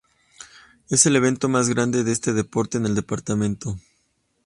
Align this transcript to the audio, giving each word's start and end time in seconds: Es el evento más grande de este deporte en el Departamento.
Es 0.89 1.05
el 1.05 1.15
evento 1.15 1.47
más 1.47 1.69
grande 1.69 2.03
de 2.03 2.11
este 2.11 2.33
deporte 2.33 2.79
en 2.79 2.87
el 2.87 2.95
Departamento. 2.95 3.77